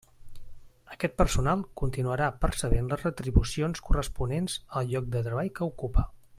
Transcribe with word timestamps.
Aquest 0.95 1.13
personal 1.21 1.61
continuarà 1.81 2.31
percebent 2.45 2.89
les 2.95 3.05
retribucions 3.09 3.85
corresponents 3.91 4.57
al 4.81 4.93
lloc 4.95 5.15
de 5.19 5.25
treball 5.29 5.57
que 5.61 5.71
ocupa. 5.75 6.09